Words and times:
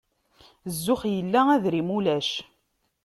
Zzux 0.75 1.01
illa, 1.19 1.41
adrim 1.55 1.89
ulac. 1.97 2.29